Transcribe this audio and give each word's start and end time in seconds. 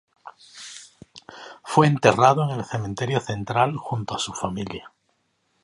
Fue 1.63 1.85
enterrado 1.85 2.43
en 2.45 2.57
el 2.59 2.65
Cementerio 2.65 3.19
Central 3.19 3.77
junto 3.77 4.15
a 4.15 4.17
su 4.17 4.33
familia. 4.33 4.91